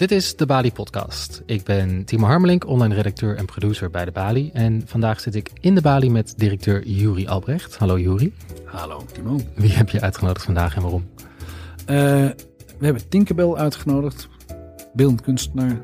[0.00, 1.42] Dit is de Bali Podcast.
[1.46, 4.50] Ik ben Timo Harmelink, online redacteur en producer bij de Bali.
[4.52, 7.76] En vandaag zit ik in de Bali met directeur Juri Albrecht.
[7.76, 8.32] Hallo Juri.
[8.64, 9.40] Hallo Timo.
[9.54, 11.08] Wie heb je uitgenodigd vandaag en waarom?
[11.80, 11.86] Uh,
[12.78, 14.28] we hebben Tinkerbell uitgenodigd.
[14.92, 15.80] Beeldend kunstenaar,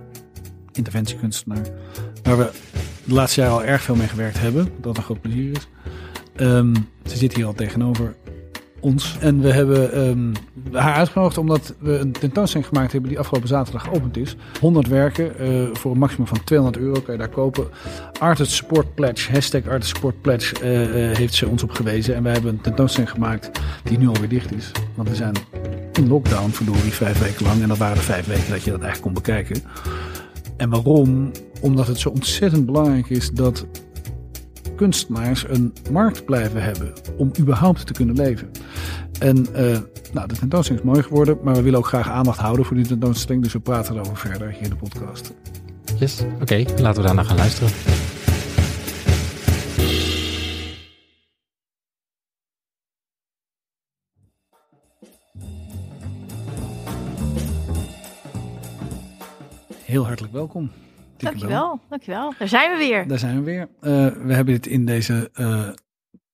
[0.73, 1.66] interventiekunstenaar.
[2.23, 2.51] Waar we
[3.05, 4.69] de laatste jaren al erg veel mee gewerkt hebben.
[4.80, 5.69] Dat een groot plezier is.
[6.37, 6.74] Um,
[7.07, 8.16] ze zit hier al tegenover
[8.80, 9.16] ons.
[9.21, 10.33] En we hebben um,
[10.73, 14.37] haar uitgenodigd omdat we een tentoonstelling gemaakt hebben die afgelopen zaterdag geopend is.
[14.61, 17.69] 100 werken uh, voor een maximum van 200 euro kan je daar kopen.
[18.19, 22.15] Artist Support Pledge, hashtag Artist Support Pledge, uh, uh, heeft ze ons op gewezen.
[22.15, 23.51] En wij hebben een tentoonstelling gemaakt
[23.83, 24.71] die nu alweer dicht is.
[24.95, 25.35] Want we zijn
[25.93, 27.63] in lockdown, verdorie, vijf weken lang.
[27.63, 29.63] En dat waren de vijf weken dat je dat eigenlijk kon bekijken.
[30.57, 31.30] En waarom?
[31.61, 33.66] Omdat het zo ontzettend belangrijk is dat
[34.77, 38.51] kunstenaars een markt blijven hebben om überhaupt te kunnen leven.
[39.18, 39.79] En uh,
[40.13, 42.87] nou, de tentoonstelling is mooi geworden, maar we willen ook graag aandacht houden voor die
[42.87, 43.43] tentoonstelling.
[43.43, 45.35] Dus we praten erover verder hier in de podcast.
[45.99, 47.71] Yes, oké, okay, laten we daarna gaan luisteren.
[59.85, 60.71] Heel hartelijk welkom.
[61.16, 62.34] Dankjewel, dankjewel.
[62.38, 63.09] Daar zijn we weer.
[63.09, 63.68] Daar zijn we weer.
[63.80, 65.69] Uh, we hebben dit in deze uh,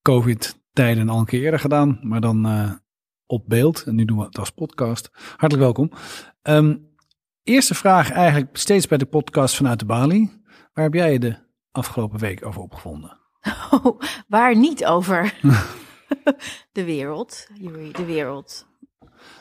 [0.03, 2.73] COVID-tijden al een keer eerder gedaan, maar dan uh,
[3.27, 3.83] op beeld.
[3.83, 5.11] En nu doen we het als podcast.
[5.13, 5.91] Hartelijk welkom.
[6.43, 6.91] Um,
[7.43, 10.41] eerste vraag eigenlijk steeds bij de podcast vanuit de Bali.
[10.73, 11.37] Waar heb jij je de
[11.71, 13.21] afgelopen week over opgevonden?
[13.71, 15.35] Oh, waar niet over?
[16.73, 17.47] de wereld,
[17.93, 18.67] de wereld.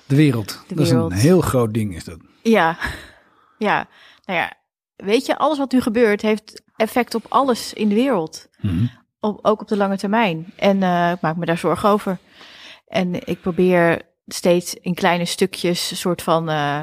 [0.05, 0.63] De wereld.
[0.67, 1.11] De dat wereld.
[1.11, 2.19] is een heel groot ding is dat.
[2.41, 2.77] Ja,
[3.57, 3.87] ja.
[4.25, 4.53] Nou ja,
[5.01, 8.47] weet je, alles wat nu gebeurt heeft effect op alles in de wereld.
[8.59, 8.91] Mm-hmm.
[9.19, 10.53] Op, ook op de lange termijn.
[10.55, 12.17] En uh, ik maak me daar zorgen over.
[12.87, 16.79] En ik probeer steeds in kleine stukjes, een soort van uh,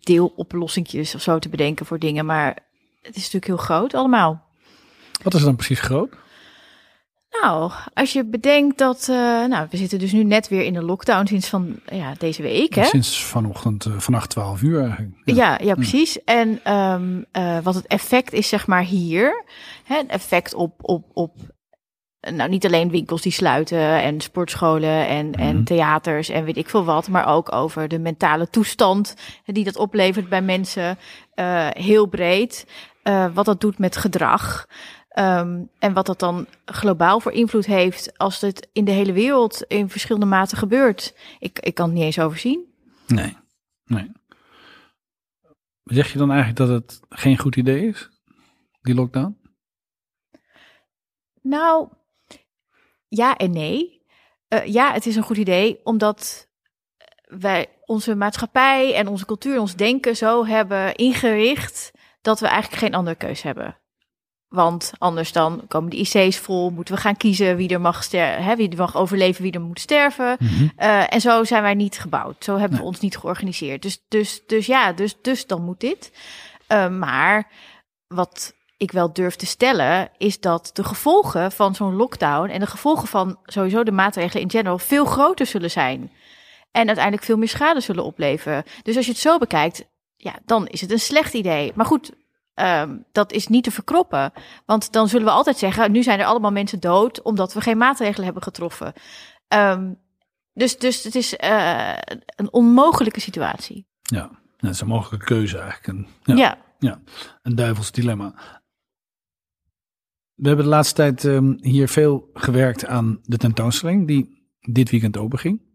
[0.00, 2.26] deeloplossingjes of zo te bedenken voor dingen.
[2.26, 2.58] Maar
[3.02, 4.44] het is natuurlijk heel groot allemaal.
[5.22, 6.14] Wat is dan precies groot?
[7.30, 10.82] Nou, als je bedenkt dat, uh, nou, we zitten dus nu net weer in de
[10.82, 12.74] lockdown sinds van ja, deze week.
[12.74, 12.84] Hè?
[12.84, 15.14] Sinds vanochtend, uh, vannacht 12 uur eigenlijk.
[15.24, 16.24] Ja, ja, ja precies.
[16.24, 19.44] En um, uh, wat het effect is, zeg maar hier,
[19.84, 21.36] hè, het effect op, op, op
[22.20, 25.32] nou, niet alleen winkels die sluiten en sportscholen en, mm.
[25.32, 29.14] en theaters en weet ik veel wat, maar ook over de mentale toestand
[29.44, 30.98] die dat oplevert bij mensen,
[31.70, 32.66] heel breed.
[33.34, 34.66] Wat dat doet met gedrag.
[35.18, 39.62] Um, en wat dat dan globaal voor invloed heeft als het in de hele wereld
[39.62, 41.16] in verschillende maten gebeurt.
[41.38, 42.74] Ik, ik kan het niet eens overzien.
[43.06, 43.36] Nee,
[43.84, 44.10] nee.
[45.84, 48.08] Zeg je dan eigenlijk dat het geen goed idee is,
[48.80, 49.38] die lockdown?
[51.42, 51.88] Nou,
[53.08, 54.02] ja en nee.
[54.48, 56.48] Uh, ja, het is een goed idee, omdat
[57.24, 61.90] wij onze maatschappij en onze cultuur en ons denken zo hebben ingericht
[62.20, 63.79] dat we eigenlijk geen andere keus hebben.
[64.50, 68.56] Want anders dan komen de IC's vol, moeten we gaan kiezen wie er mag, hè,
[68.56, 70.36] wie er mag overleven, wie er moet sterven.
[70.38, 70.72] Mm -hmm.
[70.78, 72.44] uh, en zo zijn wij niet gebouwd.
[72.44, 72.80] Zo hebben nee.
[72.80, 73.82] we ons niet georganiseerd.
[73.82, 76.12] Dus, dus, dus ja, dus, dus dan moet dit.
[76.68, 77.48] Uh, maar
[78.06, 82.66] wat ik wel durf te stellen, is dat de gevolgen van zo'n lockdown en de
[82.66, 86.12] gevolgen van sowieso de maatregelen in general veel groter zullen zijn.
[86.70, 88.64] En uiteindelijk veel meer schade zullen opleveren.
[88.82, 89.84] Dus als je het zo bekijkt,
[90.16, 91.72] ja, dan is het een slecht idee.
[91.74, 92.10] Maar goed,
[92.54, 94.32] um, dat is niet te verkroppen.
[94.66, 97.78] Want dan zullen we altijd zeggen, nu zijn er allemaal mensen dood omdat we geen
[97.78, 98.92] maatregelen hebben getroffen.
[99.48, 99.98] Um,
[100.52, 101.96] dus, dus het is uh,
[102.36, 103.86] een onmogelijke situatie.
[104.00, 105.86] Ja, dat is een mogelijke keuze eigenlijk.
[105.86, 106.58] Een, ja, ja.
[106.78, 107.00] ja,
[107.42, 108.34] een duivels dilemma.
[110.34, 115.16] We hebben de laatste tijd um, hier veel gewerkt aan de tentoonstelling die dit weekend
[115.16, 115.68] open ging.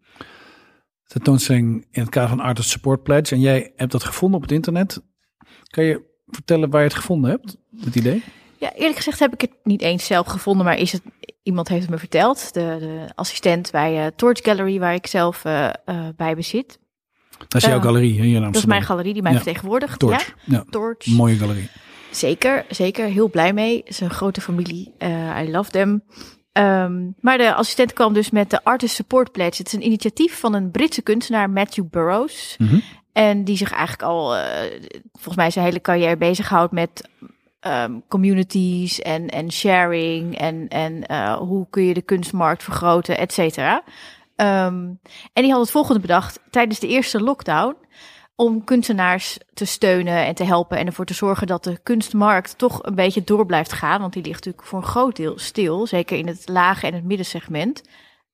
[1.04, 3.36] De tentoonstelling in het kader van Artist Support Pledge.
[3.36, 5.04] En jij hebt dat gevonden op het internet.
[5.64, 8.24] Kan je vertellen waar je het gevonden hebt, het idee?
[8.58, 11.02] Ja, eerlijk gezegd heb ik het niet eens zelf gevonden, maar is het,
[11.44, 12.54] iemand heeft het me verteld.
[12.54, 16.80] De, de assistent bij uh, Torch Gallery, waar ik zelf uh, uh, bij bezit.
[17.48, 18.52] Dat is jouw galerie hier in Amsterdam?
[18.52, 19.38] Dat is mijn galerie die mij ja.
[19.38, 20.00] vertegenwoordigt.
[20.00, 20.28] Torch.
[20.28, 20.34] Ja.
[20.44, 20.66] ja.
[20.70, 21.06] Torch.
[21.06, 21.70] Mooie galerie.
[22.12, 23.06] Zeker, zeker.
[23.06, 23.78] Heel blij mee.
[23.78, 24.94] Het is een grote familie.
[25.44, 26.04] I love them.
[26.58, 29.58] Um, maar de assistent kwam dus met de Artist Support Pledge.
[29.58, 32.56] Het is een initiatief van een Britse kunstenaar, Matthew Burroughs.
[32.58, 32.82] Mm -hmm.
[33.16, 34.44] En die zich eigenlijk al, uh,
[35.14, 37.10] volgens mij zijn hele carrière bezighoudt met
[37.62, 43.34] um, communities en, en sharing en, en uh, hoe kun je de kunstmarkt vergroten, et
[43.34, 43.84] cetera.
[44.36, 45.00] Um,
[45.34, 47.76] en die had het volgende bedacht tijdens de eerste lockdown
[48.36, 52.84] om kunstenaars te steunen en te helpen en ervoor te zorgen dat de kunstmarkt toch
[52.84, 56.18] een beetje door blijft gaan, want die ligt natuurlijk voor een groot deel stil, zeker
[56.18, 57.84] in het lage en het middensegment.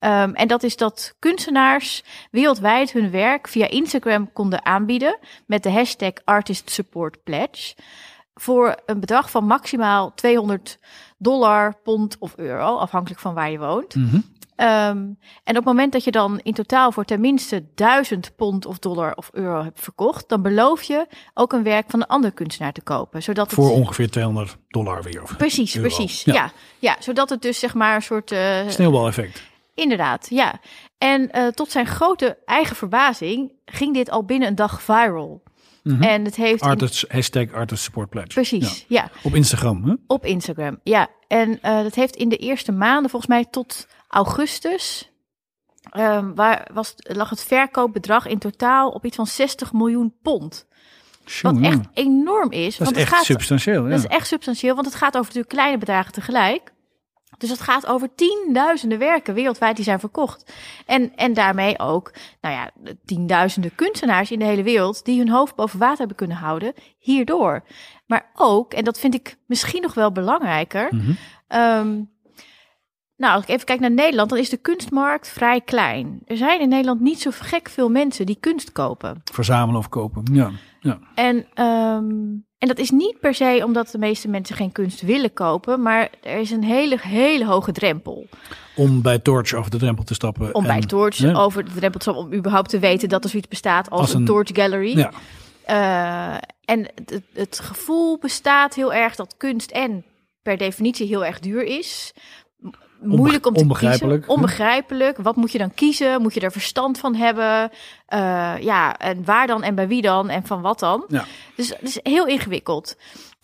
[0.02, 5.72] Ehm, en dat is dat kunstenaars wereldwijd hun werk via Instagram konden aanbieden met de
[5.72, 7.76] hashtag Artist Support Pledge.
[8.34, 10.78] Voor een bedrag van maximaal 200
[11.18, 13.96] dollar, pond of euro, afhankelijk van waar je woont.
[13.96, 14.20] Mhm.
[14.56, 14.98] Ehm,
[15.44, 19.14] en op het moment dat je dan in totaal voor tenminste 1000 pond of dollar
[19.16, 22.82] of euro hebt verkocht, dan beloof je ook een werk van een andere kunstenaar te
[22.82, 23.24] kopen.
[23.24, 23.54] Zodat het...
[23.54, 25.22] Voor ongeveer 200 dollar weer.
[25.22, 25.88] Of Precies, euro.
[25.88, 26.24] precies.
[26.24, 26.34] Ja.
[26.34, 26.52] Ja.
[26.80, 28.32] Ja, zodat het dus zeg maar een soort.
[28.32, 29.50] eh, Sneeuwbaleffect.
[29.74, 30.60] Inderdaad, ja.
[30.98, 35.44] En eh, tot zijn grote eigen verbazing ging dit al binnen een dag viral.
[35.84, 36.04] Mhm.
[36.04, 36.62] En het heeft.
[36.64, 38.28] in- Artist, hashtag Artist Support Pledge.
[38.34, 39.02] precies, Ja.
[39.02, 39.10] ja.
[39.24, 39.84] Op Instagram.
[39.84, 39.94] Hè?
[40.08, 41.08] Op Instagram, ja.
[41.28, 45.12] En eh, dat heeft in de eerste maanden, volgens mij tot augustus,
[45.92, 50.68] ehm, waar was, lag het verkoopbedrag in totaal op iets van 60 miljoen pond.
[51.42, 52.64] Wat echt enorm is.
[52.64, 53.84] dat is want het echt gaat, substantieel.
[53.84, 53.90] Ja.
[53.90, 56.72] Dat is echt substantieel, want het gaat over natuurlijk kleine bedragen tegelijk.
[57.42, 60.54] Dus het gaat over tienduizenden werken wereldwijd die zijn verkocht.
[60.86, 65.30] En, en daarmee ook, nou ja, de tienduizenden kunstenaars in de hele wereld die hun
[65.30, 67.64] hoofd boven water hebben kunnen houden hierdoor.
[68.06, 70.96] Maar ook, en dat vind ik misschien nog wel belangrijker.
[70.96, 71.12] Mhm.
[71.48, 72.02] ehm,
[73.22, 76.20] nou, als ik even kijk naar Nederland, dan is de kunstmarkt vrij klein.
[76.26, 79.22] Er zijn in Nederland niet zo gek veel mensen die kunst kopen.
[79.32, 80.24] Verzamelen of kopen.
[80.32, 80.52] Ja.
[80.80, 81.00] ja.
[81.16, 82.10] En, ehm,
[82.58, 86.10] en dat is niet per se omdat de meeste mensen geen kunst willen kopen, maar
[86.22, 88.28] er is een hele, hele hoge drempel.
[88.76, 90.56] Om bij Torch over de drempel te stappen.
[90.56, 91.34] Om bij Torch ja.
[91.34, 94.14] over de drempel te stappen, om überhaupt te weten dat er zoiets bestaat als, Als
[94.14, 94.98] een, een- Torch Gallery.
[94.98, 95.12] Ja.
[95.66, 100.06] Eh, en het, het gevoel bestaat heel erg dat kunst en
[100.42, 102.14] per definitie heel erg duur is.
[103.02, 104.36] Moeilijk om te onbegrijpelijk, kiezen.
[104.36, 105.18] Onbegrijpelijk.
[105.18, 106.22] Wat moet je dan kiezen?
[106.22, 107.72] Moet je er verstand van hebben?
[108.06, 111.04] Eh, ja, en waar dan en bij wie dan en van wat dan?
[111.08, 111.26] Ja.
[111.56, 112.98] Dus het is heel ingewikkeld.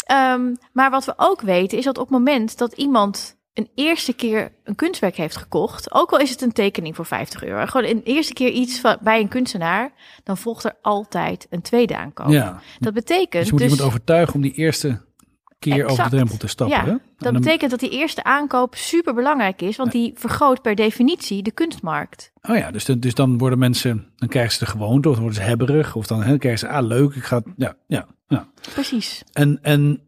[0.06, 4.14] Ehm, maar wat we ook weten is dat op het moment dat iemand een eerste
[4.14, 7.90] keer een kunstwerk heeft gekocht, ook al is het een tekening voor 50 euro, gewoon
[7.90, 9.92] een eerste keer iets van, bij een kunstenaar,
[10.24, 12.30] dan volgt er altijd een tweede aankoop.
[12.30, 12.62] ja.
[12.80, 15.02] Dat betekent Dus je moet dus, iemand overtuigen om die eerste
[15.60, 16.78] keer over de drempel te stappen.
[16.78, 16.92] Ja, hè?
[16.92, 21.44] Dat dan- betekent dat die eerste aankoop super belangrijk is, want die vergroot per definitie
[21.44, 22.32] de kunstmarkt.
[22.42, 25.24] Oh ja, dus, dan- dus dan worden mensen, dan krijgen ze de gewoonte, of dan
[25.24, 28.48] worden ze hebberig, of dan hè, krijgen ze, ah leuk, ik ga, ja, ja, ja.
[28.74, 29.24] Precies.
[29.34, 30.02] En, en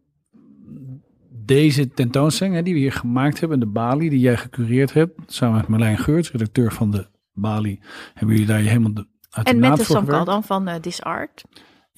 [1.46, 5.57] deze tentoonstelling hè, die we hier gemaakt hebben, de Bali, die jij gecureerd hebt, samen
[5.57, 7.80] met Marlijn Geurts, redacteur van de Bali,
[8.13, 10.06] hebben jullie daar je helemaal de, uit de En met de Sam?
[10.06, 11.44] Kaldan van eh This Art.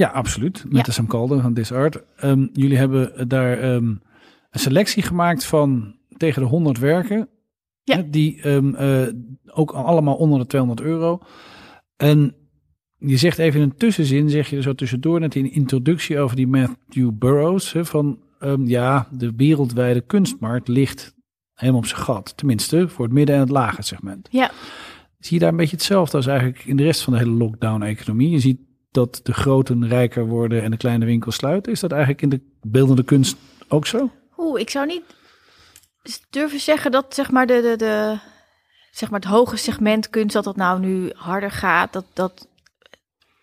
[0.01, 0.63] Ja, absoluut.
[0.67, 0.83] Met Ja.
[0.83, 2.01] de Sam Calder van This Art.
[2.15, 3.85] Ehm, jullie hebben daar ehm,
[4.49, 7.29] een selectie gemaakt van tegen de 100 werken.
[7.83, 7.95] Ja.
[7.95, 9.07] hè, Die ehm, eh,
[9.53, 11.19] ook allemaal onder de 200 euro.
[11.97, 12.35] En
[12.97, 16.35] je zegt even in een tussenzin, zeg je er zo tussendoor net in introductie over
[16.35, 17.73] die Matthew Burroughs.
[17.73, 18.19] Hè, van
[18.65, 21.15] ja, de wereldwijde kunstmarkt ligt
[21.53, 22.37] helemaal op zijn gat.
[22.37, 24.27] Tenminste, voor het midden- en het lage segment.
[24.31, 24.51] Ja.
[25.19, 28.29] Zie je daar een beetje hetzelfde als eigenlijk in de rest van de hele lockdown-economie?
[28.29, 28.59] Je ziet
[28.91, 31.71] dat de groten rijker worden en de kleine winkels sluiten.
[31.71, 34.11] Is dat eigenlijk in de beeldende kunst ook zo?
[34.37, 35.03] Oeh, ik zou niet
[36.29, 38.19] durven zeggen dat zeg maar de, de, de
[38.91, 41.93] zeg maar het hoge segment kunst dat dat nou nu harder gaat.
[41.93, 42.47] Dat, dat,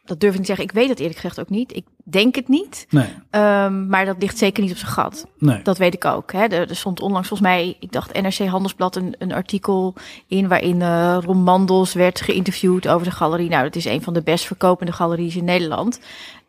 [0.04, 0.64] dat durf ik niet zeggen.
[0.64, 1.76] Ik weet het eerlijk gezegd ook niet.
[1.76, 2.87] Ik denk het niet.
[2.90, 5.27] Nee, Ehm, maar dat ligt zeker niet op zijn gat.
[5.38, 5.62] nee.
[5.62, 6.32] Dat weet ik ook.
[6.32, 6.44] Hè.
[6.44, 9.94] Er, er stond onlangs volgens mij, ik dacht NRC Handelsblad, een, een artikel
[10.27, 10.82] in waarin
[11.20, 13.48] Ron Mandels werd geïnterviewd over de galerie.
[13.48, 16.00] Nou, dat is een van de best verkopende galeries in Nederland.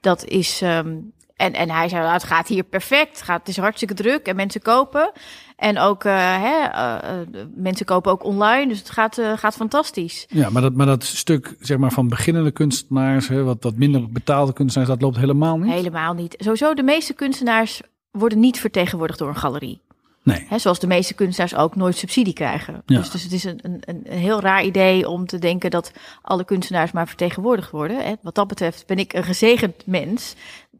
[0.01, 0.96] Dat is, ehm,
[1.39, 3.10] en, en hij zei, nou, het gaat hier perfect.
[3.10, 5.12] Het, gaat, het is hartstikke druk en mensen kopen.
[5.55, 10.25] En ook, eh, hè, eh, eh, mensen kopen ook online, dus het gaat, gaat fantastisch.
[10.29, 14.12] Ja, maar dat, maar dat stuk zeg maar, van beginnende kunstenaars, hè, wat, wat minder
[14.12, 15.74] betaalde kunstenaars, dat loopt helemaal niet?
[15.74, 16.36] Helemaal niet.
[16.38, 17.81] Sowieso, de meeste kunstenaars
[18.12, 19.81] worden niet vertegenwoordigd door een galerie.
[20.24, 20.46] Nee.
[20.48, 22.81] Hè, zoals de meeste kunstenaars ook nooit subsidie krijgen.
[22.86, 22.98] Ja.
[22.98, 25.91] Dus, dus het is een, een, een een heel raar idee om te denken dat
[26.22, 28.05] alle kunstenaars maar vertegenwoordigd worden.
[28.05, 28.13] Hè.
[28.22, 30.36] Wat dat betreft ben ik een gezegend mens.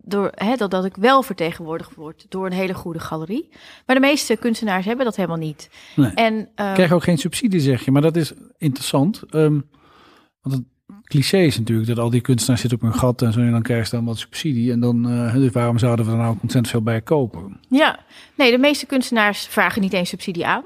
[0.10, 3.50] Door, hè, dat, dat ik wel vertegenwoordigd word door een hele goede galerie.
[3.86, 5.70] Maar de meeste kunstenaars hebben dat helemaal niet.
[5.96, 6.12] Nee.
[6.14, 7.92] En, ehm, Krijgen ook geen subsidie, zeg je.
[7.92, 9.24] Maar dat is interessant.
[9.30, 9.60] ehm,
[10.42, 10.64] want het
[11.04, 13.40] cliché is natuurlijk dat al die kunstenaars zitten op hun gat en zo.
[13.40, 14.72] En dan krijgen ze dan wat subsidie.
[14.72, 17.60] En dan, eh, dus waarom zouden we er nou ontzettend veel bij kopen?
[17.70, 18.00] Ja,
[18.36, 20.64] nee, de meeste kunstenaars vragen niet eens subsidie aan.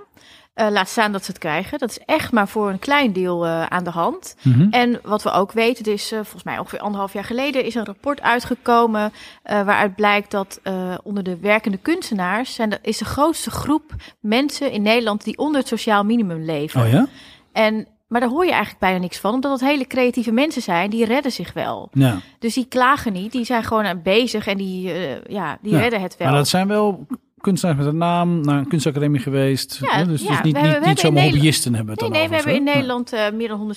[0.53, 1.79] Eh, laat staan dat ze het krijgen.
[1.79, 4.35] Dat is echt maar voor een klein deel eh, aan de hand.
[4.41, 4.67] Mhm.
[4.69, 7.85] En wat we ook weten, dus uh, volgens mij ongeveer anderhalf jaar geleden is een
[7.85, 10.61] rapport uitgekomen waaruit blijkt dat
[11.03, 15.69] onder de werkende kunstenaars zijn, is de grootste groep mensen in Nederland die onder het
[15.69, 16.81] sociaal minimum leven.
[16.81, 17.07] Oh ja?
[17.51, 20.89] En maar daar hoor je eigenlijk bijna niks van, omdat het hele creatieve mensen zijn,
[20.89, 21.89] die redden zich wel.
[21.91, 22.17] Ja.
[22.39, 24.81] Dus die klagen niet, die zijn gewoon aan bezig en die,
[25.27, 26.27] ja, die Ja, redden het wel.
[26.27, 27.07] Maar dat zijn wel
[27.43, 29.77] kunstenaars met een naam naar een kunstacademie geweest.
[29.81, 30.05] Ja, hè?
[30.05, 32.29] Dus, ja, dus niet, hebben- niet, niet hebben zomaar hobbyisten hebben Nee, het nee, dan
[32.29, 32.63] we hebben in?
[32.63, 33.75] Nederland eh, meer dan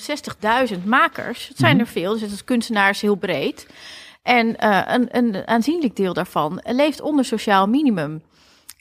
[0.79, 1.49] 160.000 makers.
[1.49, 1.81] Het zijn Mhm.
[1.85, 3.67] er veel, dus het is kunstenaars heel breed.
[4.23, 8.23] En eh, een, een aanzienlijk deel daarvan leeft onder sociaal minimum.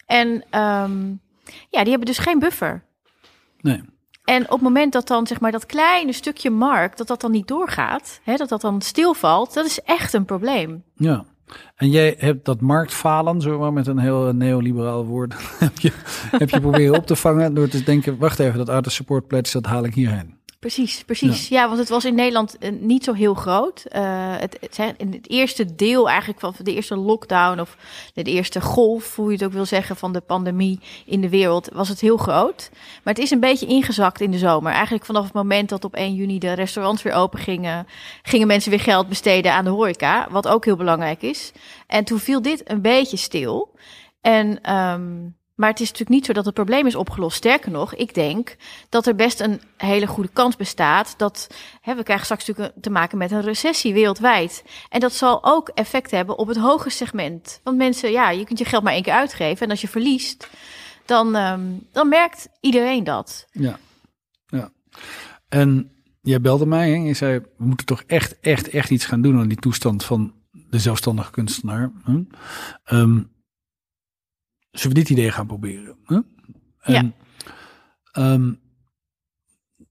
[0.05, 1.07] En ehm,
[1.69, 2.83] ja, die hebben dus geen buffer.
[3.61, 3.81] Nee.
[4.23, 7.31] En op het moment dat dan zeg maar dat kleine stukje markt, dat dat dan
[7.31, 10.83] niet doorgaat, hè, dat dat dan stilvalt, dat is echt een probleem.
[10.95, 11.25] Ja.
[11.75, 15.91] En jij hebt dat marktfalen, zo maar met een heel neoliberaal woord, heb je,
[16.31, 19.61] heb je proberen op te vangen door te denken, wacht even, dat artist support pledge,
[19.61, 20.34] dat haal ik hierheen.
[20.65, 21.47] Precies, precies.
[21.47, 23.85] Ja, want het was in Nederland eh, niet zo heel groot.
[23.85, 24.03] Eh,
[24.37, 27.77] het, het, zijn- in het eerste deel eigenlijk van de eerste lockdown of
[28.13, 31.69] de eerste golf, hoe je het ook wil zeggen, van de pandemie in de wereld,
[31.73, 32.69] was het heel groot.
[33.03, 34.71] Maar het is een beetje ingezakt in de zomer.
[34.71, 37.87] Eigenlijk vanaf het moment dat op 1 juni de restaurants weer open gingen,
[38.21, 41.51] gingen mensen weer geld besteden aan de horeca, wat ook heel belangrijk is.
[41.87, 43.71] En toen viel dit een beetje stil.
[44.21, 45.11] En, ehm,
[45.55, 47.37] maar het is natuurlijk niet zo dat het probleem is opgelost.
[47.37, 48.55] Sterker nog, ik denk
[48.89, 51.49] dat er best een hele goede kans bestaat dat
[51.81, 54.63] hè, we krijgen straks natuurlijk te maken met een recessie wereldwijd.
[54.89, 57.59] En dat zal ook effect hebben op het hoge segment.
[57.63, 59.65] Want mensen, ja, je kunt je geld maar één keer uitgeven.
[59.65, 60.49] En als je verliest,
[61.05, 63.47] dan, ehm, dan merkt iedereen dat.
[63.51, 63.79] Ja.
[64.45, 64.71] ja.
[65.49, 69.21] En jij belde mij en je zei, we moeten toch echt, echt, echt iets gaan
[69.21, 71.91] doen aan die toestand van de zelfstandige kunstenaar.
[72.83, 73.21] Ehm,
[74.79, 75.95] zullen we dit idee gaan proberen?
[76.03, 76.19] Hè?
[76.79, 77.13] En,
[78.11, 78.53] ehm,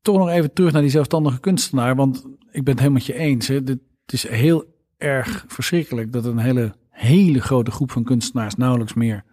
[0.03, 3.14] toch nog even terug naar die zelfstandige kunstenaar, want ik ben het helemaal met je
[3.14, 3.49] eens.
[3.49, 3.62] Hè?
[3.62, 4.64] Dit, het is heel
[4.97, 9.25] erg verschrikkelijk dat een hele, hele grote groep van kunstenaars nauwelijks meer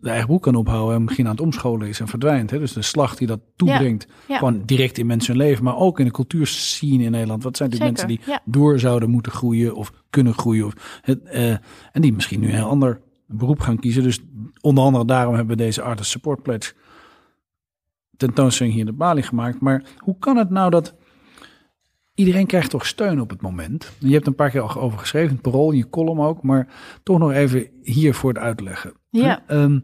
[0.00, 2.50] de eigen boek kan ophouden en misschien aan het omscholen is en verdwijnt.
[2.50, 2.58] Hè?
[2.58, 4.38] Dus de slag die dat toebrengt, ja.
[4.38, 7.42] gewoon direct in mensen hun leven, maar ook in de cultuurscene in Nederland.
[7.42, 8.42] Wat zijn die mensen die ja.
[8.44, 10.66] door zouden moeten groeien of kunnen groeien?
[10.66, 11.50] Of het, eh,
[11.92, 14.02] en die misschien nu een heel ander beroep gaan kiezen.
[14.02, 14.20] Dus
[14.60, 16.72] onder andere daarom hebben we deze Artist Support Pledge
[18.16, 19.60] tentoonstelling hier in de Bali gemaakt.
[19.60, 20.94] Maar hoe kan het nou dat
[22.14, 23.92] iedereen krijgt toch steun op het moment?
[23.98, 26.68] Je hebt een paar keer al over geschreven, het parool, in je column ook, maar
[27.02, 28.92] toch nog even hier voor het uitleggen.
[29.10, 29.42] Ja.
[29.46, 29.78] Ehm,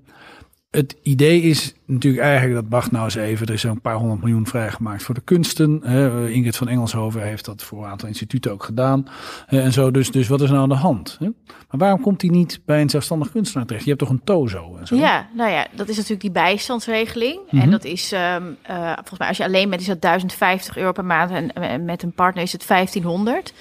[0.74, 4.20] het idee is natuurlijk eigenlijk dat wacht nou eens even, er is een paar honderd
[4.20, 5.80] miljoen vrijgemaakt voor de kunsten.
[5.82, 6.28] Hè.
[6.28, 9.08] Ingrid van Engelshoven heeft dat voor een aantal instituten ook gedaan.
[9.46, 11.16] en zo, dus, dus wat is nou aan de hand?
[11.18, 11.28] Hè?
[11.46, 13.84] Maar waarom komt hij niet bij een zelfstandig kunstenaar terecht?
[13.84, 14.96] Je hebt toch een tozo en zo?
[14.96, 17.40] Ja, nou ja, dat is natuurlijk die bijstandsregeling.
[17.50, 17.62] Mhm.
[17.62, 20.92] En dat is, ehm, eh, volgens mij, als je alleen bent, is dat 1050 euro
[20.92, 21.30] per maand.
[21.30, 23.52] En, en met een partner is het 1500.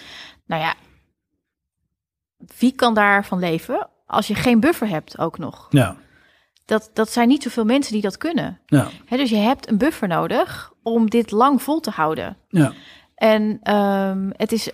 [0.46, 0.74] Nou ja,
[2.58, 5.67] wie kan daarvan leven als je geen buffer hebt ook nog?
[5.70, 5.98] Ja,
[6.65, 8.60] Dat, dat zijn niet zoveel mensen die dat kunnen.
[8.65, 12.38] ja, dus je hebt een buffer nodig om dit lang vol te houden.
[12.50, 12.74] ja.
[13.15, 14.70] En ehm, het is,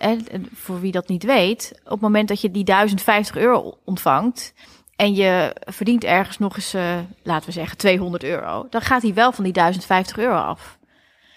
[0.54, 4.52] voor wie dat niet weet, op het moment dat je die 1050 euro ontvangt
[4.96, 9.14] en je verdient ergens nog eens, eh, laten we zeggen, 200 euro, dan gaat hij
[9.14, 10.78] wel van die 1050 euro af.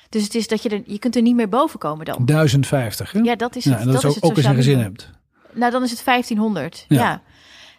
[0.10, 2.26] Dus het is dat je er, je kunt er niet meer boven komen dan.
[2.26, 3.12] 1050.
[3.12, 3.20] Hè?
[3.20, 3.80] Ja, dat is Ja, het.
[3.80, 5.10] en dat, is ook, het ook als je een gezin hebt.
[5.52, 6.86] Nou, dan is het 1500.
[6.88, 6.98] Ja.
[7.00, 7.22] Ja.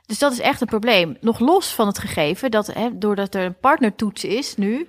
[0.06, 1.16] Dus dat is echt een probleem.
[1.20, 4.88] Nog los van het gegeven dat, hè, doordat er een partnertoets is nu,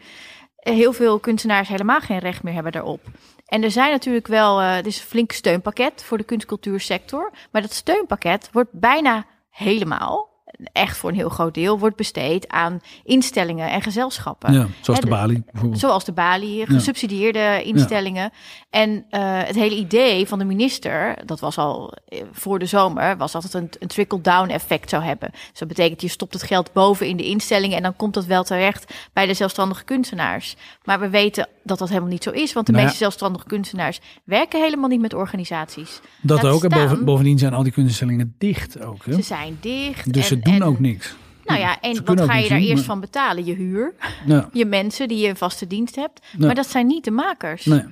[0.56, 3.02] eh, heel veel kunstenaars helemaal geen recht meer hebben daarop.
[3.46, 7.32] En er zijn natuurlijk wel, er is een flink steunpakket voor de kunstcultuursector.
[7.52, 10.35] Maar dat steunpakket wordt bijna helemaal,
[10.72, 14.54] echt voor een heel groot deel, wordt besteed aan instellingen en gezelschappen.
[14.54, 15.82] Ja, zoals de Bali bijvoorbeeld.
[15.82, 18.32] Zoals de Bali, gesubsidieerde instellingen.
[18.70, 23.18] En eh, het hele idee van de minister, dat was al eh, voor de zomer,
[23.18, 25.30] was dat het een, een trickle-down effect zou hebben.
[25.32, 28.26] Dus dat betekent, je stopt het geld boven in de instellingen en dan komt dat
[28.26, 30.56] wel terecht bij de zelfstandige kunstenaars.
[30.84, 32.90] Maar we weten dat dat helemaal niet zo is, want de Nou ja.
[32.90, 36.00] meeste zelfstandige kunstenaars werken helemaal niet met organisaties.
[36.22, 36.64] Dat laat ook.
[36.64, 39.06] En boven, bovendien zijn al die kunststellingen dicht ook.
[39.06, 39.14] Hè?
[39.14, 40.14] Ze zijn dicht.
[40.14, 41.16] Dus en- ze doen en- ook niks.
[41.46, 43.46] Nou ja, en wat ga je daar eerst maar- van betalen?
[43.46, 43.94] Je huur,
[44.26, 46.26] Ja, je mensen die je vaste dienst hebt.
[46.38, 46.46] Ja.
[46.46, 47.66] Maar dat zijn niet de makers.
[47.66, 47.84] nee.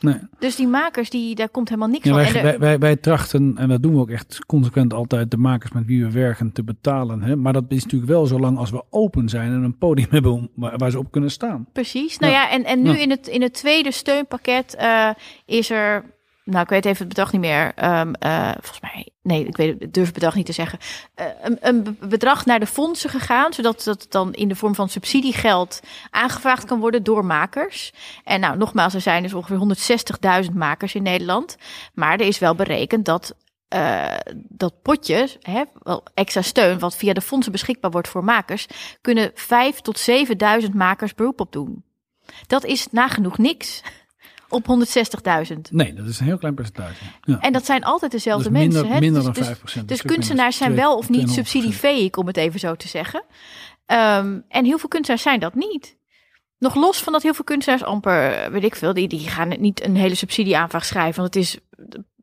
[0.00, 0.16] Nee.
[0.38, 2.18] Dus die makers, die, daar komt helemaal niks Ja, van.
[2.20, 5.36] wij, En wij, wij, wij trachten, en dat doen we ook echt consequent altijd, de
[5.36, 7.22] makers met wie we werken te betalen.
[7.22, 7.36] Hè?
[7.36, 10.48] Maar dat is natuurlijk wel zolang als we open zijn en een podium hebben om,
[10.54, 11.66] waar, ze op kunnen staan.
[11.72, 12.18] Precies.
[12.18, 12.42] Nou Ja.
[12.42, 12.96] ja, en, en nu Ja.
[12.96, 15.10] in, het, in het tweede steunpakket eh,
[15.46, 16.16] is er.
[16.50, 17.72] Nou, ik weet even het bedrag niet meer.
[17.74, 20.78] Eh, volgens mij, nee, ik weet, durf het bedrag niet te zeggen.
[21.14, 24.74] Eh, een, een be- bedrag naar de fondsen gegaan, zodat dat dan in de vorm
[24.74, 27.92] van subsidiegeld aangevraagd kan worden door makers.
[28.24, 29.58] En nou, nogmaals, er zijn dus ongeveer
[30.44, 31.56] 160.000 makers in Nederland.
[31.94, 33.34] Maar er is wel berekend dat
[33.68, 38.66] eh, dat potje, hè, wel extra steun, wat via de fondsen beschikbaar wordt voor makers,
[39.00, 40.10] kunnen 5 tot
[40.62, 41.84] 7.000 makers beroep op doen.
[42.46, 43.82] Dat is nagenoeg niks
[44.48, 45.58] op 160.000.
[45.70, 47.04] Nee, dat is een heel klein percentage.
[47.22, 47.40] Ja.
[47.40, 48.94] En dat zijn altijd dezelfde is minder- mensen.
[48.94, 49.00] hè?
[49.00, 51.34] minder dus, dan dus- 5%, een Dus minder, kunstenaars zijn wel of niet 2,5%.
[51.34, 53.24] subsidieveeg, om het even zo te zeggen.
[53.86, 55.96] Ehm, en heel veel kunstenaars zijn dat niet.
[56.58, 59.84] Nog los van dat heel veel kunstenaars amper, weet ik veel, die, die gaan niet
[59.84, 61.20] een hele subsidieaanvraag schrijven.
[61.22, 61.58] Want het is,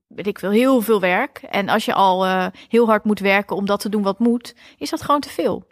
[0.07, 1.37] weet ik veel, heel veel werk.
[1.37, 4.55] En als je al eh, heel hard moet werken om dat te doen wat moet,
[4.77, 5.67] is dat gewoon te veel.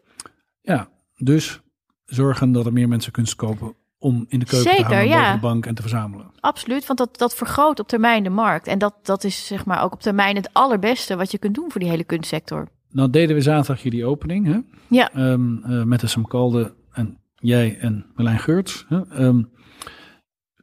[0.61, 1.61] Ja, dus
[2.05, 5.19] zorgen dat er meer mensen kunst kopen om in de keuken Zeker, te gaan, ja.
[5.19, 6.31] boven de bank en te verzamelen.
[6.39, 8.67] Absoluut, want dat, dat vergroot op termijn de markt.
[8.67, 11.71] En dat, dat is zeg maar ook op termijn het allerbeste wat je kunt doen
[11.71, 12.67] voor die hele kunstsector.
[12.89, 14.59] Nou deden we zaterdag hier die opening hè?
[14.87, 15.11] Ja.
[15.13, 18.85] Ehm, eh, met de Sam Kalde en jij en Marlijn Geurts.
[18.89, 19.01] Hè?
[19.09, 19.41] Ehm,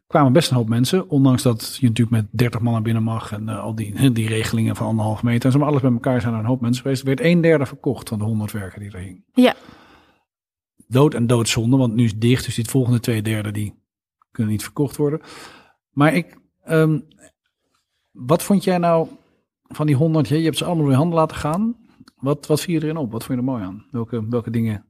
[0.07, 3.33] kwamen best een hoop mensen, ondanks dat je natuurlijk met 30 man naar binnen mag
[3.33, 5.45] en eh, al die, die regelingen van anderhalf meter.
[5.45, 7.01] En zo, maar alles bij elkaar zijn er een hoop mensen geweest.
[7.01, 9.25] Er werd een derde verkocht van de 100 werken die er hingen.
[9.33, 9.55] Ja.
[10.91, 13.75] Dood en doodzonde, want nu is dicht, dus die volgende twee derde die
[14.31, 15.21] kunnen niet verkocht worden.
[15.91, 17.01] Maar ik, ehm,
[18.11, 19.09] wat vond jij nou
[19.69, 20.29] van die 100?
[20.29, 21.77] Je hebt ze allemaal door je handen laten gaan.
[22.17, 23.13] Wat, wat viel je erin op?
[23.13, 23.87] Wat vond je er mooi aan?
[23.91, 24.85] Welke, welke dingen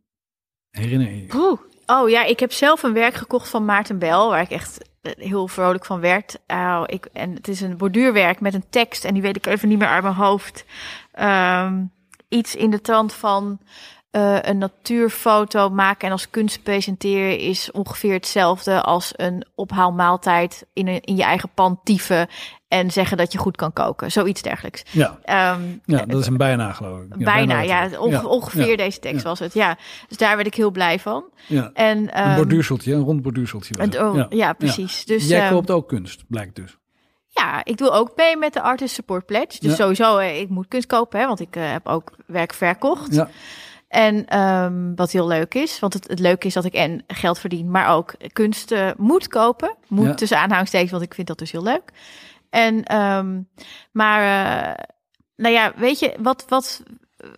[0.70, 1.58] herinner je je?
[1.86, 5.12] Oh ja, ik heb zelf een werk gekocht van Maarten Bel, waar ik echt eh,
[5.16, 6.38] heel vrolijk van werd.
[6.46, 9.68] Oh, ik, en het is een borduurwerk met een tekst en die weet ik even
[9.68, 10.64] niet meer uit mijn hoofd.
[11.12, 11.84] Ehm,
[12.28, 13.60] iets in de trant van
[14.10, 20.88] eh, een natuurfoto maken en als kunst presenteren is ongeveer hetzelfde als een ophaalmaaltijd in,
[20.88, 22.28] een, in je eigen pan tieven
[22.68, 24.12] en zeggen dat je goed kan koken.
[24.12, 24.82] Zoiets dergelijks.
[24.90, 27.06] Ja, Ehm, ja, dat is een bijna geloof ik.
[27.18, 28.02] Ja, bijna, ja, letterlijk.
[28.02, 29.54] onge- Ja, ongeveer ja, deze tekst was het.
[29.54, 29.76] Ja,
[30.08, 31.24] dus daar werd ik heel blij van.
[31.46, 31.70] Ja.
[31.74, 33.74] En, Een ehm, borduurseltje, een rond borduurseltje.
[33.78, 33.98] het.
[33.98, 34.52] oh, ja.
[34.52, 35.04] precies.
[35.04, 36.76] Dus Jij ehm, koopt ook kunst, blijkt dus.
[37.28, 39.58] ja, ik doe ook mee met de Artist Support Pledge.
[39.60, 43.14] Dus sowieso, eh, ik moet kunst kopen, hè, want ik eh, heb ook werk verkocht.
[43.14, 43.28] Ja,
[43.90, 47.38] En ehm, wat heel leuk is, want het, het leuke is dat ik en geld
[47.38, 49.76] verdien, maar ook kunst moet kopen.
[49.88, 50.14] Moet Ja.
[50.14, 51.92] tussen aanhalingstekens, want ik vind dat dus heel leuk.
[52.50, 53.42] En, ehm,
[53.92, 54.84] maar, eh,
[55.36, 56.82] nou ja, weet je, wat, wat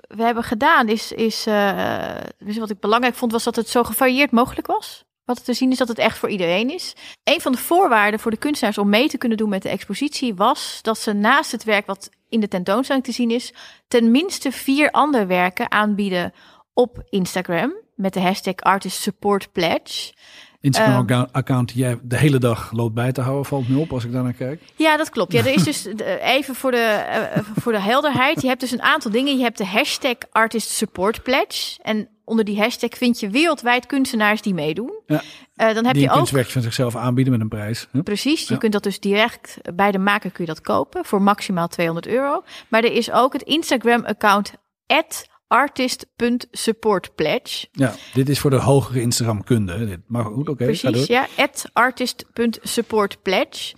[0.09, 2.17] we hebben gedaan is, is eh,
[2.59, 5.05] wat ik belangrijk vond, was dat het zo gevarieerd mogelijk was.
[5.35, 6.93] Wat te zien is dat het echt voor iedereen is.
[7.25, 10.35] Een van de voorwaarden voor de kunstenaars om mee te kunnen doen met de expositie
[10.35, 13.53] was dat ze naast het werk wat in de tentoonstelling te zien is,
[13.89, 16.33] ten minste vier andere werken aanbieden
[16.73, 20.13] op Instagram met de hashtag Artist Support Pledge.
[20.61, 24.13] Instagram-account die jij de hele dag loopt bij te houden, valt me op als ik
[24.13, 24.63] daar naar kijk.
[24.77, 25.33] Ja, dat klopt.
[25.33, 28.43] Ja, er is dus eh, even voor de, eh, voor de helderheid.
[28.43, 29.37] Je hebt dus een aantal dingen.
[29.37, 31.79] Je hebt de hashtag Artist Support Pledge.
[31.83, 35.01] En onder die hashtag vind je wereldwijd kunstenaars die meedoen.
[35.07, 35.23] Ja.
[35.57, 37.89] Eh, dan heb je ook kunstwerkje van zichzelf aanbieden met een prijs.
[37.93, 38.03] hè?
[38.03, 38.59] Precies, je Ja.
[38.61, 42.43] kunt dat dus direct bij de maker kun je dat kopen voor maximaal 200 euro.
[42.69, 44.53] Maar er is ook het Instagram-account
[45.49, 47.67] artist.supportpledge.
[47.73, 49.87] Ja, dit is voor de hogere Instagram-kunde.
[49.87, 49.99] dit.
[50.07, 50.77] Maar goed, oké, door.
[50.81, 51.27] Precies, ja,
[51.73, 53.75] artist.supportpledge.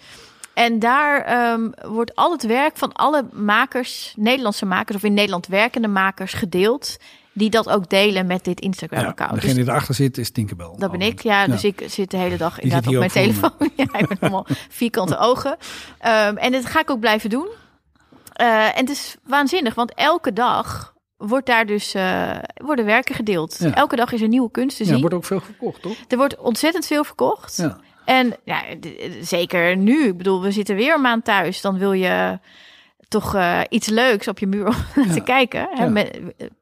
[0.54, 5.46] En daar ehm, wordt al het werk van alle makers, Nederlandse makers of in Nederland
[5.46, 6.96] werkende makers gedeeld,
[7.34, 9.34] die dat ook delen met dit Ja, Instagram-account.
[9.34, 10.74] degene Dus die erachter zit is Tinkerbell.
[10.76, 11.46] dat ben ik, ja.
[11.46, 11.68] Dus Ja.
[11.68, 13.52] ik zit de hele dag inderdaad op mijn telefoon.
[13.76, 15.56] ja, ik ben allemaal vierkante ogen.
[15.98, 17.48] Ehm, en dat ga ik ook blijven doen.
[18.32, 23.56] Eh, en het is waanzinnig, want elke dag wordt daar dus, eh, worden werken gedeeld.
[23.58, 23.74] Ja.
[23.74, 24.94] Elke dag is er nieuwe kunst te Ja, zien.
[24.94, 25.96] er wordt ook veel verkocht, toch?
[26.08, 27.56] Er wordt ontzettend veel verkocht.
[27.56, 27.78] Ja.
[28.04, 28.62] En ja,
[29.20, 30.06] zeker nu.
[30.06, 31.60] Ik bedoel, we zitten weer een maand thuis.
[31.60, 32.38] Dan wil je
[33.20, 35.68] toch eh, iets leuks op je muur om te kijken.
[35.70, 35.84] Hè?
[35.84, 35.92] Ja.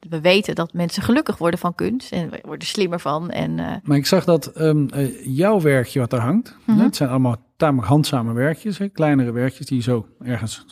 [0.08, 2.12] We weten dat mensen gelukkig worden van kunst.
[2.12, 3.30] En worden slimmer van.
[3.30, 6.78] En eh, Maar ik zag dat ehm, eh, jouw werkje wat daar hangt, Mhm.
[6.78, 10.64] hè, het zijn allemaal tamelijk handzame werkjes, hè, kleinere werkjes die zo ergens,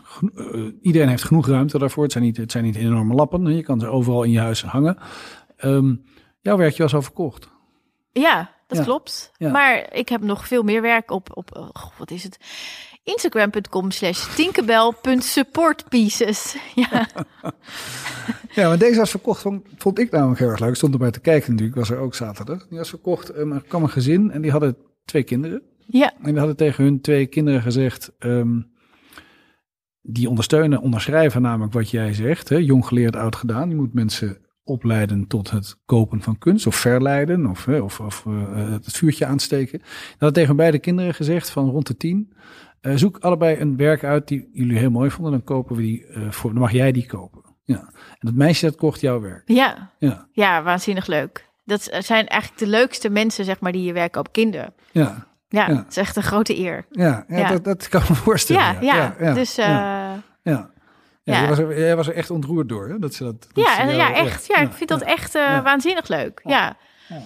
[0.82, 2.02] iedereen heeft genoeg ruimte daarvoor.
[2.02, 4.38] Het zijn niet, het zijn niet enorme lappen, hè, je kan ze overal in je
[4.40, 4.96] huis hangen.
[5.56, 5.94] Ehm,
[6.40, 7.48] jouw werkje was al verkocht.
[8.12, 8.84] ja, dat Ja.
[8.84, 9.32] klopt.
[9.38, 12.38] Maar ik heb nog veel meer werk op, op oh, wat is het?
[13.10, 16.56] Instagram.com slash tinkerbell.supportpieces.
[16.74, 17.08] Ja,
[18.54, 20.68] Ja, maar deze was verkocht, vond, vond ik namelijk heel erg leuk.
[20.68, 22.66] Ik stond erbij te kijken natuurlijk, ik was er ook zaterdag.
[22.68, 25.62] Die was verkocht, um, er kwam een gezin en die hadden twee kinderen.
[25.86, 28.60] ja, En die hadden tegen hun twee kinderen gezegd, ehm,
[30.02, 32.48] die ondersteunen, onderschrijven namelijk wat jij zegt.
[32.48, 32.56] Hè?
[32.56, 33.68] Jong geleerd, oud gedaan.
[33.68, 38.24] Je moet mensen opleiden tot het kopen van kunst of verleiden of, hè, of, of
[38.26, 39.78] eh, het vuurtje aansteken.
[39.78, 42.32] Dat hadden tegen beide kinderen gezegd van rond de tien.
[42.80, 45.32] Eh, zoek allebei een werk uit die jullie heel mooi vonden.
[45.32, 46.50] Dan kopen we die eh, voor.
[46.50, 47.42] Dan mag jij die kopen.
[47.64, 47.78] Ja.
[47.78, 49.42] En dat meisje dat kocht jouw werk.
[49.44, 50.26] ja, Ja.
[50.32, 51.48] ja, waanzinnig leuk.
[51.64, 54.74] Dat zijn eigenlijk de leukste mensen, zeg maar, die je werken op kinderen.
[54.90, 55.26] Ja.
[55.48, 55.76] Ja, Ja.
[55.76, 56.86] het is echt een grote eer.
[56.90, 57.48] Ja, ja, Ja.
[57.48, 58.82] Dat, dat kan ik me voorstellen.
[58.84, 60.12] Ja, ja, dus eh, ja.
[60.42, 60.70] Ja.
[61.22, 61.40] Ja, Ja.
[61.40, 62.98] Jij, was er, jij was er echt ontroerd door, hè?
[62.98, 63.48] Dat ze dat.
[63.52, 64.46] dat ja, ze en jou- ja, echt.
[64.46, 65.06] Ja, ik vind dat ja.
[65.06, 65.62] echt eh, Ja.
[65.62, 66.40] waanzinnig leuk.
[66.44, 66.76] Ja.
[67.08, 67.20] Ja.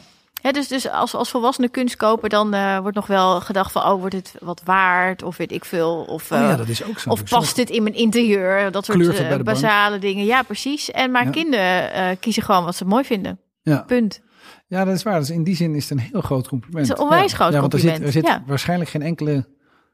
[0.45, 3.83] Ja, dus, dus als, als volwassenen kunst kopen, dan eh, wordt nog wel gedacht van,
[3.83, 5.23] oh, wordt het wat waard?
[5.23, 6.05] Of weet ik veel.
[6.09, 7.11] Of, Oh ja, eh, dat is ook zo.
[7.11, 8.71] of past dit in mijn interieur?
[8.71, 9.45] Dat soort eh, bank.
[9.45, 10.25] basale dingen.
[10.25, 10.91] Ja, precies.
[10.91, 11.31] En maar Ja.
[11.31, 13.41] kinderen kiezen gewoon wat ze mooi vinden.
[13.63, 13.83] Ja.
[13.87, 14.21] Punt.
[14.67, 15.19] Ja, dat is waar.
[15.19, 16.89] Dus in die zin is het een heel groot compliment.
[16.89, 17.37] Het is een onwijs ja.
[17.37, 18.45] groot ja, want er zit, er compliment, zit ja.
[18.47, 19.49] waarschijnlijk geen enkele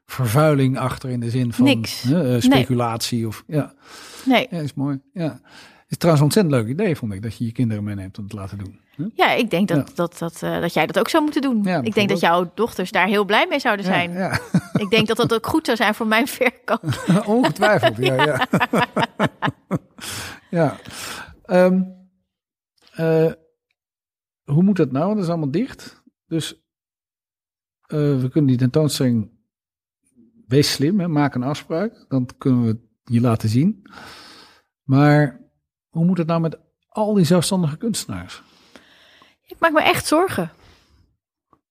[0.05, 2.05] vervuiling achter in de zin van Niks.
[2.39, 3.27] speculatie.
[3.27, 3.73] Of, ja.
[4.25, 4.47] Nee.
[4.49, 4.99] ja, is mooi.
[5.13, 5.39] Ja.
[5.83, 8.23] Het is trouwens een ontzettend leuk idee, vond ik, dat je je kinderen meeneemt om
[8.23, 8.79] het te laten doen.
[9.01, 9.23] Hè?
[9.25, 9.93] Ja, ik denk dat, Ja.
[9.95, 11.63] dat, dat, eh, dat jij dat ook zou moeten doen.
[11.63, 14.11] Ja, ik denk dat jouw dochters daar heel blij mee zouden zijn.
[14.11, 14.39] Ja,
[14.73, 17.23] Ik denk dat dat ook goed zou zijn voor mijn verkoop.
[17.25, 17.97] ongetwijfeld.
[17.97, 18.47] Ja, ja.
[20.49, 20.77] ja.
[21.45, 21.83] Ehm,
[22.91, 23.31] eh,
[24.43, 25.13] hoe moet dat nou?
[25.15, 26.03] Dat is allemaal dicht.
[26.27, 26.53] Dus
[27.81, 29.39] eh, we kunnen die tentoonstelling.
[30.47, 31.07] Wees slim, hè?
[31.07, 32.05] maak een afspraak.
[32.07, 33.81] Dan kunnen we het je laten zien.
[34.83, 35.41] Maar
[35.89, 38.43] hoe moet het nou met al die zelfstandige kunstenaars?
[39.51, 40.51] Ik maak me echt zorgen.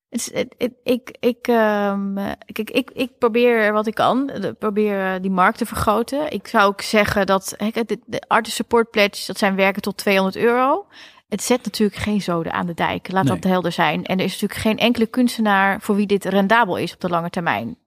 [0.09, 4.31] Het is- het- het- ik, ik, ehm, eh, kijk, ik, ik probeer wat ik kan.
[4.31, 6.31] Ik probeer eh, die markt te vergroten.
[6.33, 10.87] Ik zou ook zeggen dat de, Artist Support Pledge, dat zijn werken tot 200 euro.
[11.29, 13.13] Het zet natuurlijk geen zoden aan de dijk.
[13.13, 13.35] Laat Nee.
[13.35, 14.05] dat helder zijn.
[14.05, 17.31] En er is natuurlijk geen enkele kunstenaar voor wie dit rendabel is op de lange
[17.31, 17.79] termijn.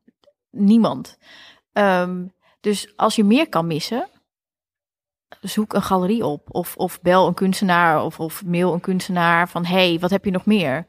[0.51, 1.17] Niemand.
[1.73, 2.25] Ehm,
[2.61, 4.07] dus als je meer kan missen,
[5.41, 6.47] zoek een galerie op.
[6.51, 9.65] Of, of bel een kunstenaar of, of mail een kunstenaar van...
[9.65, 10.85] hey, wat heb je nog meer?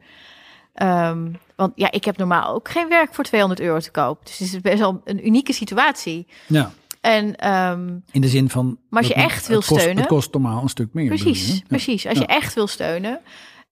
[0.73, 4.25] Ehm, want ja, ik heb normaal ook geen werk voor 200 euro te koop.
[4.25, 6.27] Dus het is best wel een unieke situatie.
[6.47, 8.77] Ja, En ehm, in de zin van.
[8.89, 11.03] Maar als je echt wil steunen- Het kost normaal een stuk meer.
[11.03, 11.55] je, precies?
[11.55, 11.61] Ja.
[11.67, 12.05] precies.
[12.07, 12.21] Als Ja.
[12.21, 13.19] je echt wil steunen,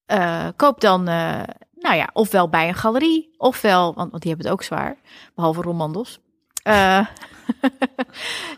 [0.05, 1.07] eh, koop dan...
[1.07, 1.41] eh,
[1.79, 3.93] nou ja, ofwel bij een galerie, ofwel...
[3.93, 4.95] Want, want die hebben het ook zwaar,
[5.35, 6.19] behalve Romandos.
[6.63, 6.97] Eh,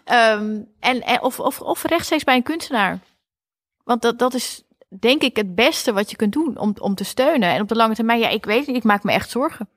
[0.04, 3.00] ehm, en, en, of, of, of rechtstreeks bij een kunstenaar.
[3.84, 4.64] Want dat, dat is
[5.00, 7.50] denk ik het beste wat je kunt doen om, om te steunen.
[7.50, 9.70] En op de lange termijn, ja, ik weet niet, ik maak me echt zorgen.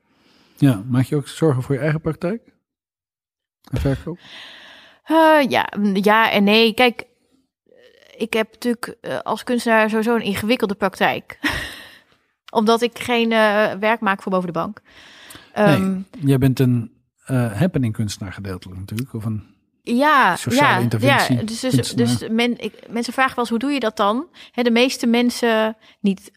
[0.57, 2.43] Ja, maak je ook zorgen voor je eigen praktijk?
[3.71, 4.19] En verkoop?
[5.05, 6.75] Eh, ja, ja en nee.
[6.75, 7.07] Kijk,
[8.17, 11.39] ik heb natuurlijk eh, als kunstenaar sowieso een ingewikkelde praktijk.
[12.51, 13.29] Omdat ik geen
[13.81, 14.81] werk maak voor boven de bank.
[15.53, 16.98] Ehm, nee, jij bent een
[17.29, 19.15] eh happening kunstenaar gedeeltelijk natuurlijk.
[19.15, 23.39] Of een, Ja, Sociale ja, interventie, Ja, dus dus, dus men, ik, mensen vragen wel
[23.39, 24.27] eens, hoe doe je dat dan?
[24.51, 26.33] Hè, de meeste mensen, niet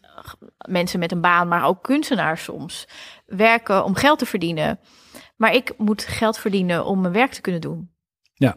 [0.68, 2.88] mensen met een baan, maar ook kunstenaars soms,
[3.26, 4.78] werken om geld te verdienen.
[5.36, 7.90] Maar ik moet geld verdienen om mijn werk te kunnen doen.
[8.34, 8.56] Ja.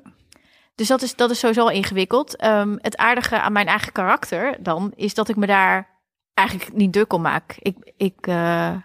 [0.75, 2.35] Dus dat is, dat is sowieso al ingewikkeld.
[2.35, 5.99] Ehm, het aardige aan mijn eigen karakter dan, is dat ik me daar
[6.33, 7.55] eigenlijk niet druk om maak.
[7.59, 8.75] Ik, ik eh,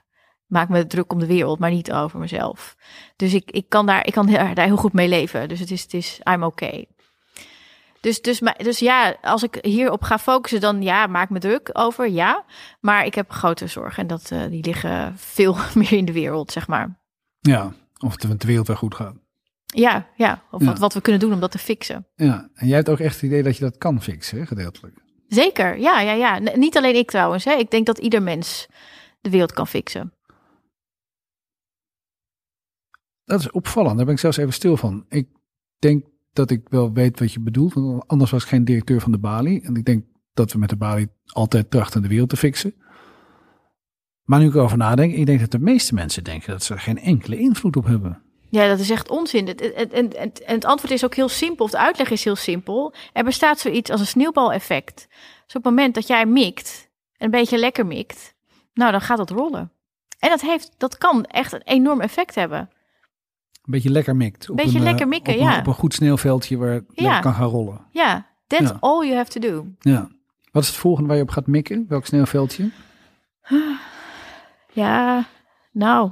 [0.50, 2.76] maak me druk om de wereld, maar niet over mezelf.
[3.16, 5.48] Dus ik, ik kan, daar, ik kan daar daar heel goed mee leven.
[5.48, 6.86] Dus het is, het is I'm okay.
[8.00, 11.70] Dus, dus, maar- dus ja, als ik hierop ga focussen, dan ja, maak me druk
[11.72, 12.44] over, ja.
[12.80, 16.52] Maar ik heb grote zorgen en dat, eh, die liggen veel meer in de wereld,
[16.52, 17.00] zeg maar.
[17.40, 17.72] ja,
[18.04, 19.14] of het de wereld wel goed gaat.
[19.74, 20.42] Ja, ja.
[20.50, 20.66] Of Ja.
[20.66, 22.06] Wat, wat we kunnen doen om dat te fixen.
[22.14, 24.94] Ja, en jij hebt ook echt het idee dat je dat kan fixen, hè, gedeeltelijk.
[25.28, 26.38] Zeker, ja, ja, ja.
[26.38, 27.44] N- niet alleen ik trouwens.
[27.44, 27.52] Hè.
[27.52, 28.66] Ik denk dat ieder mens
[29.20, 30.12] de wereld kan fixen.
[33.30, 35.04] Dat is opvallend, daar ben ik zelfs even stil van.
[35.08, 35.28] Ik
[35.78, 39.12] denk dat ik wel weet wat je bedoelt, want anders was ik geen directeur van
[39.12, 39.60] de Bali.
[39.60, 42.74] En ik denk dat we met de Bali altijd trachten de wereld te fixen.
[44.24, 46.80] Maar nu ik erover nadenk, ik denk dat de meeste mensen denken dat ze er
[46.80, 48.22] geen enkele invloed op hebben.
[48.48, 49.46] Ja, dat is echt onzin.
[49.46, 52.94] Het, het, het, en antwoord is ook heel simpel, of de uitleg is heel simpel.
[53.12, 55.06] Er bestaat zoiets als een sneeuwbaleffect.
[55.46, 58.34] Dus op het moment dat jij mikt, en een beetje lekker mikt,
[58.74, 59.72] nou, dan gaat dat rollen.
[60.18, 62.70] En dat, heeft, dat kan echt een enorm effect hebben.
[63.70, 64.50] Een beetje lekker mikt.
[64.50, 65.58] Op Beetje een, eh, lekker mikken, op een, ja.
[65.58, 67.02] Op een goed sneeuwveldje waar het Ja.
[67.02, 67.80] lekker kan gaan rollen.
[67.90, 68.76] Ja, that's Ja.
[68.80, 69.66] all you have to do.
[69.80, 70.08] Ja.
[70.52, 71.84] Wat is het volgende waar je op gaat mikken?
[71.88, 72.70] Welk sneeuwveldje?
[74.72, 75.24] Ja,
[75.72, 76.10] nou,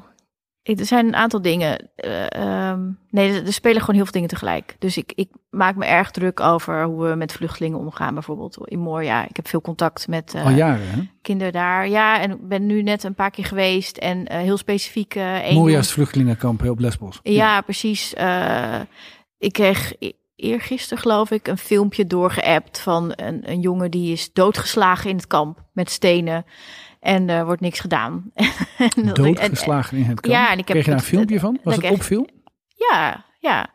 [0.76, 1.90] er zijn een aantal dingen.
[1.96, 4.76] Eh, ehm, nee, er, spelen gewoon heel veel dingen tegelijk.
[4.78, 8.78] Dus ik, ik maak me erg druk over hoe we met vluchtelingen omgaan, bijvoorbeeld in
[8.78, 9.28] Moria.
[9.28, 11.02] Ik heb veel contact met eh, Al jaren, hè?
[11.22, 11.88] kinderen daar.
[11.88, 15.14] Ja, en ik ben nu net een paar keer geweest en eh, heel specifiek.
[15.14, 17.20] jong- het vluchtelingenkamp heel op Lesbos.
[17.22, 18.14] Ja, precies.
[19.38, 24.32] Ik kreeg e- eergisteren, geloof ik, een filmpje doorgeappt van een, een jongen die is
[24.32, 26.44] doodgeslagen in het kamp met stenen.
[27.00, 28.30] En er wordt niks gedaan.
[28.34, 28.46] En
[28.78, 30.34] dat ik- en- Doodgeslagen in het kamp.
[30.34, 31.58] Ja, en ik heb Kreeg je daar een filmpje van?
[31.62, 32.28] Was het kreeg- opviel?
[32.90, 33.66] Ja, ja.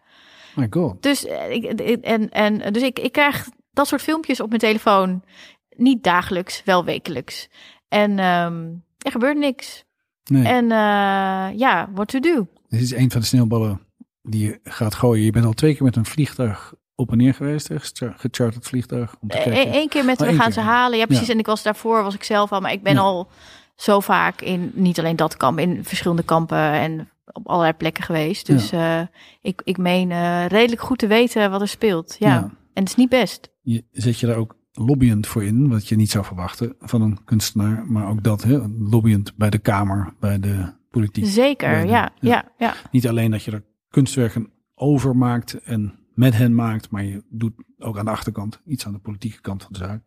[0.56, 1.02] My god.
[1.04, 1.64] Dus, eh, ik,
[2.02, 5.24] en, en, dus ik, ik krijg dat soort filmpjes op mijn telefoon.
[5.70, 7.50] Niet dagelijks, wel wekelijks.
[7.88, 8.66] En ehm,
[8.98, 9.84] er gebeurt niks.
[10.24, 12.48] Nee, En eh, ja, what to do?
[12.68, 13.82] dit is een van de sneeuwballen
[14.22, 15.24] die je gaat gooien.
[15.26, 17.70] Je bent al twee keer met een vliegtuig op en neer geweest.
[18.16, 19.16] Gecharterd vliegtuig.
[19.20, 19.76] Om te kijken.
[19.76, 20.54] Eén keer met Oh, we één gaan keer.
[20.64, 20.98] ze halen.
[20.98, 21.28] Ja, precies.
[21.28, 21.34] Ja.
[21.34, 22.60] En ik was daarvoor, was ik zelf al.
[22.60, 23.00] Maar ik ben Ja.
[23.00, 23.28] al
[23.76, 28.46] zo vaak in niet alleen dat kamp, in verschillende kampen en op allerlei plekken geweest.
[28.46, 29.02] Dus eh,
[29.42, 32.16] ik, ik meen eh, redelijk goed te weten wat er speelt.
[32.20, 32.38] Ja.
[32.74, 33.50] En het is niet best.
[33.62, 37.24] Je zet je daar ook lobbyend voor in, wat je niet zou verwachten van een
[37.24, 37.86] kunstenaar.
[37.88, 41.26] Maar ook dat, hè, lobbyend bij de Kamer, bij de politiek.
[41.26, 42.74] Zeker, de- ja, ja, ja.
[42.92, 47.54] Niet alleen dat je er kunstwerken over maakt en met hen maakt, maar je doet
[47.80, 50.02] ook aan de achterkant iets aan de politieke kant van de zaak.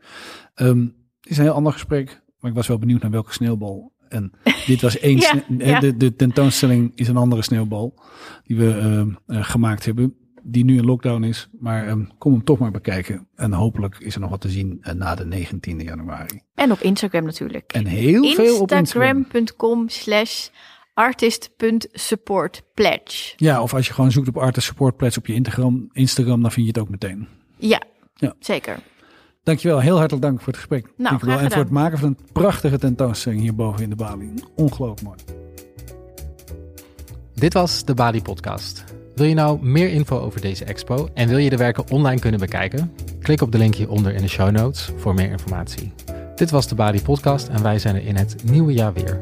[0.55, 0.81] Ehm,
[1.21, 3.92] het is een heel ander gesprek, maar ik was wel benieuwd naar welke sneeuwbal.
[4.09, 4.33] En
[4.66, 5.16] dit was één.
[5.16, 5.81] Ja, sne- ja.
[5.81, 8.03] De, de tentoonstelling is een andere sneeuwbal
[8.45, 11.49] die we ehm, eh, gemaakt hebben, die nu in lockdown is.
[11.59, 13.29] Maar ehm, kom hem toch maar bekijken.
[13.35, 16.40] En hopelijk is er nog wat te zien eh, na de 19e januari.
[16.55, 17.73] En op Instagram natuurlijk.
[17.73, 19.16] En heel veel op Instagram.
[19.16, 20.49] Instagram.com slash
[20.97, 23.33] artist.supportpledge.
[23.37, 26.53] Ja, of als je gewoon zoekt op Artist Support Pledge op je Instagram, Instagram, dan
[26.53, 27.29] vind je het ook meteen.
[27.59, 27.81] Ja,
[28.15, 28.35] Ja.
[28.41, 28.79] zeker.
[29.43, 30.83] Dankjewel, heel hartelijk dank voor het gesprek.
[30.83, 31.11] Dankjewel.
[31.19, 34.33] Nou, graag En voor het maken van een prachtige tentoonstelling hierboven in de Bali.
[34.55, 35.19] Ongelooflijk mooi.
[37.35, 38.85] Dit was de Bali Podcast.
[39.15, 42.41] Wil je nou meer info over deze expo en wil je de werken online kunnen
[42.41, 42.93] bekijken?
[43.21, 45.93] Klik op de link hieronder in de show notes voor meer informatie.
[46.35, 49.21] Dit was de Bali Podcast en wij zijn er in het nieuwe jaar weer.